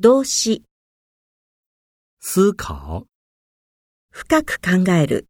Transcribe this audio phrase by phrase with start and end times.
[0.00, 0.64] 動詞。
[2.18, 3.06] 思考，
[4.10, 5.26] 深く考える。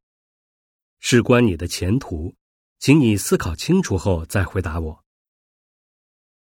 [1.00, 2.36] 事关你的前途，
[2.78, 5.04] 请你思考清楚后再回答我。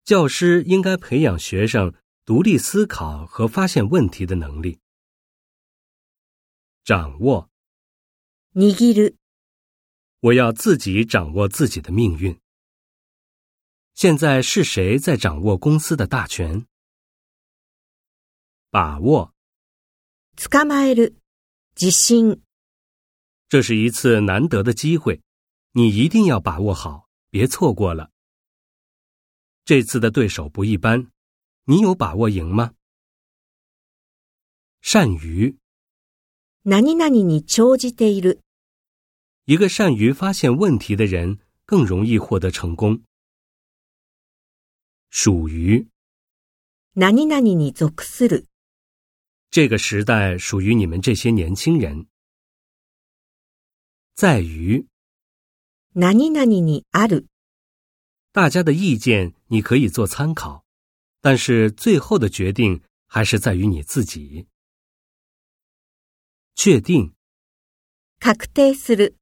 [0.04, 1.94] 教师应该培养学生
[2.26, 4.80] 独立思考和发现问题的能力。
[6.84, 7.48] 掌握，
[8.56, 9.14] 握る。
[10.22, 12.36] 我要自己掌握自己的命运。
[13.94, 16.66] 现在是谁在掌握公司的大权？
[18.72, 19.34] 把握，
[20.38, 21.16] つまえる。
[21.76, 22.44] 自信。
[23.48, 25.20] 这是一次难得的机会，
[25.72, 28.12] 你一定要把握好，别错过了。
[29.66, 31.10] 这次的对手不一般，
[31.64, 32.76] 你有把握赢吗？
[34.82, 35.58] 善于，
[36.64, 38.38] に長じている。
[39.46, 43.02] 一个善于发现问题的人，更容易获得成功。
[45.10, 45.88] 属于，
[47.00, 48.46] に属する。
[49.60, 52.08] 这个时代属于你们这些年轻人，
[54.16, 54.88] 在于。
[55.94, 57.28] なににある。
[58.32, 60.64] 大家的意见你可以做参考，
[61.20, 64.48] 但是最后的决定还是在于你自己。
[66.56, 67.14] 确定。
[68.22, 69.16] 確定する。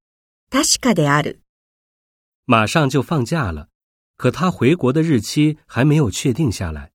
[0.51, 1.41] 確かである。
[2.45, 3.69] 马上就放假了，
[4.15, 6.91] 可他回国的日期还没有确定下来。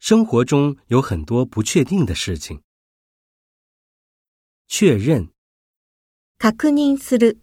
[0.00, 2.62] 生活中有很多不确定的事情。
[4.66, 5.30] 确认，
[6.38, 7.38] 確認する。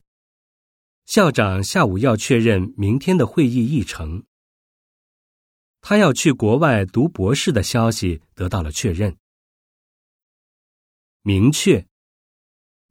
[1.06, 4.26] 校长下午要确认明天的会议议程。
[5.82, 9.16] 他要去国外读博士的消息得到了确认。
[11.22, 11.86] 明确，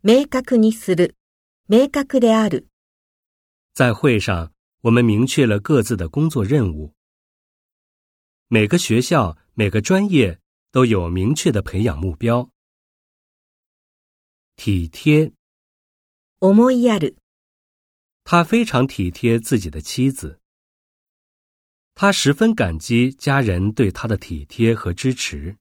[0.01, 1.15] 明確にする、
[1.67, 2.69] 明確である。
[3.75, 6.95] 在会上，我们明确了各自的工作任务。
[8.47, 9.37] 每个学校。
[9.59, 10.39] 每个专业
[10.71, 12.51] 都有明确的培养目标。
[14.57, 15.33] 体贴，
[16.41, 17.17] 思いやる，
[18.23, 20.39] 他非常体贴自己的妻子。
[21.95, 25.57] 他十分感激家人对他的体贴和支持。